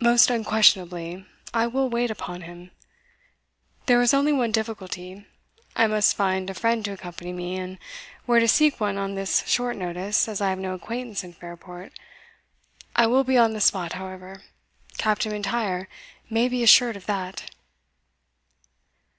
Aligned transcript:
"Most 0.00 0.28
unquestionably, 0.28 1.24
I 1.54 1.66
will 1.66 1.88
wait 1.88 2.10
upon 2.10 2.42
him. 2.42 2.72
There 3.86 4.02
is 4.02 4.12
only 4.12 4.30
one 4.34 4.50
difficulty 4.52 5.24
I 5.74 5.86
must 5.86 6.14
find 6.14 6.50
a 6.50 6.52
friend 6.52 6.84
to 6.84 6.92
accompany 6.92 7.32
me, 7.32 7.56
and 7.56 7.78
where 8.26 8.38
to 8.38 8.48
seek 8.48 8.78
one 8.80 8.98
on 8.98 9.14
this 9.14 9.44
short 9.46 9.78
notice, 9.78 10.28
as 10.28 10.42
I 10.42 10.50
have 10.50 10.58
no 10.58 10.74
acquaintance 10.74 11.24
in 11.24 11.32
Fairport 11.32 11.98
I 12.94 13.06
will 13.06 13.24
be 13.24 13.38
on 13.38 13.54
the 13.54 13.62
spot, 13.62 13.94
however 13.94 14.42
Captain 14.98 15.32
M'Intyre 15.32 15.86
may 16.28 16.50
be 16.50 16.62
assured 16.62 16.98
of 16.98 17.06
that." 17.06 17.48